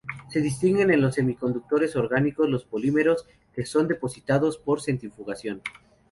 [0.31, 5.61] Se distinguen en los semiconductores orgánicos los polímeros, que son depositados por centrifugación.